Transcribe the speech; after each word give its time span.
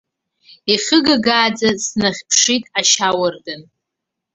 Ихыгагааӡа 0.73 1.69
снахьԥшит 1.83 2.63
ашьауардын. 2.79 3.61